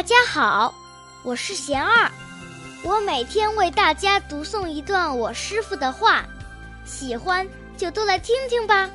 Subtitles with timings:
[0.00, 0.72] 大家好，
[1.22, 2.10] 我是贤二，
[2.82, 6.24] 我每天为大家读诵一段我师傅的话，
[6.86, 7.46] 喜欢
[7.76, 8.88] 就都来听听吧。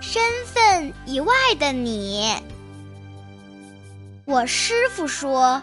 [0.00, 2.34] 身份以外的你，
[4.24, 5.60] 我师傅说，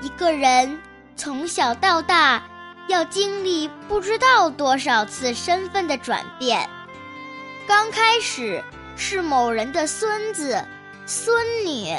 [0.00, 0.80] 一个人
[1.14, 2.42] 从小到大
[2.88, 6.66] 要经历不知道多少次身份的转变，
[7.68, 8.64] 刚开始。
[8.98, 10.64] 是某人的孙子、
[11.08, 11.96] 孙女，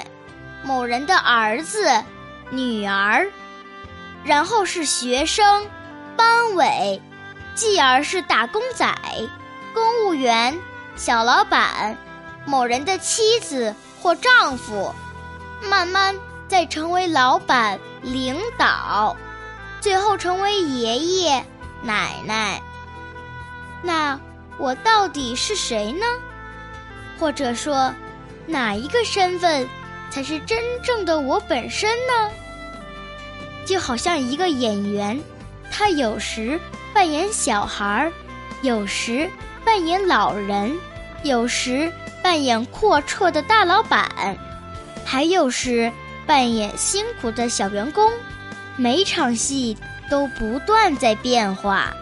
[0.63, 2.03] 某人的儿子、
[2.49, 3.31] 女儿，
[4.25, 5.65] 然后是学生、
[6.17, 7.01] 班委，
[7.55, 8.93] 继而是打工仔、
[9.73, 10.59] 公务员、
[10.97, 11.97] 小老板，
[12.45, 14.93] 某人的妻子或丈夫，
[15.63, 16.13] 慢慢
[16.49, 19.15] 再成为老板、领导，
[19.79, 21.45] 最后成为爷爷、
[21.81, 22.61] 奶奶。
[23.81, 24.19] 那
[24.57, 26.05] 我到底是谁呢？
[27.17, 27.93] 或者说，
[28.47, 29.67] 哪一个身份
[30.09, 32.31] 才是真正的我本身呢？
[33.65, 35.19] 就好像一个演员，
[35.69, 36.57] 他有时
[36.93, 38.11] 扮演小孩儿，
[38.61, 39.29] 有时
[39.65, 40.73] 扮演老人，
[41.23, 41.91] 有时
[42.23, 44.37] 扮演阔绰的大老板，
[45.05, 45.91] 还有时
[46.25, 48.09] 扮演辛苦的小员工，
[48.77, 49.77] 每场戏
[50.09, 51.93] 都不断在变化。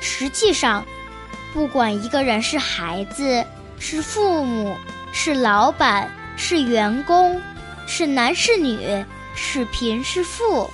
[0.00, 0.82] 实际上，
[1.52, 3.44] 不管一个人是孩子。
[3.80, 4.76] 是父母，
[5.12, 7.40] 是老板，是员工，
[7.86, 10.68] 是男是女，是贫是富，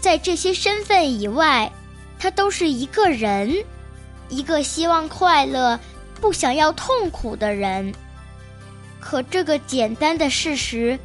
[0.00, 1.70] 在这些身份以外，
[2.18, 3.52] 他都是一个人，
[4.28, 5.78] 一个希望快乐、
[6.20, 7.92] 不想要痛苦的人。
[9.00, 10.98] 可这个简单的事实，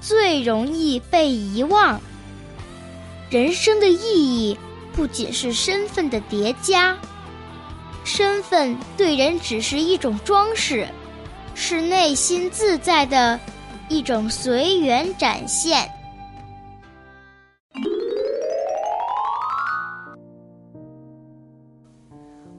[0.00, 2.00] 最容易被遗忘。
[3.30, 4.58] 人生的意义
[4.92, 6.96] 不仅是身份的叠加。
[8.04, 10.88] 身份对人只是一种装饰，
[11.64, 13.38] 是内心自在的
[13.88, 15.88] 一种随缘展现。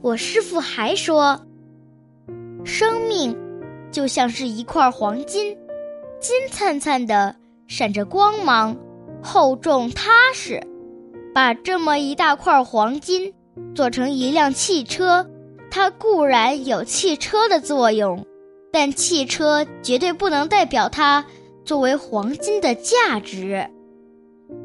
[0.01, 1.37] 我师傅还说，
[2.63, 3.37] 生命
[3.91, 5.53] 就像是一块黄金，
[6.21, 7.35] 金灿灿的，
[7.67, 8.73] 闪着光芒，
[9.21, 10.65] 厚重踏实。
[11.35, 13.33] 把这么一大块黄金
[13.75, 15.29] 做成一辆汽车。
[15.69, 18.25] 它固然有汽车的作用，
[18.73, 21.23] 但汽车绝对不能代表它
[21.63, 23.69] 作为黄金的价值，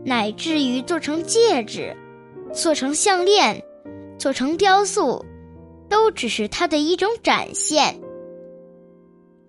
[0.02, 1.94] 乃至于做成戒指、
[2.54, 3.62] 做成项链、
[4.18, 5.22] 做成雕塑，
[5.90, 8.00] 都只是它的一种展现。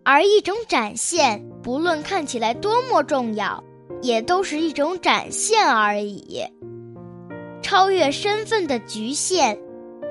[0.03, 3.64] 而一种展现，不论看起来多么重要，
[4.02, 6.44] 也都是一种展现而已。
[7.62, 9.58] 超越身份的局限。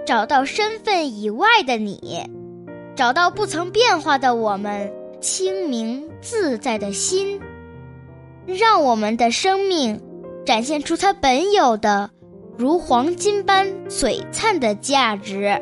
[0.06, 2.22] 找到身份以外的你，
[2.98, 7.40] 找到不曾变化的我们清明自在的心，
[8.44, 10.02] 让我们的生命
[10.44, 12.10] 展现出它本有的
[12.56, 15.56] 如黄金般璀璨的价值。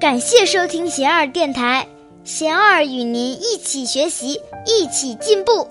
[0.00, 1.86] 感谢收听贤二电台，
[2.24, 5.68] 贤二与您一起学习，一起进步。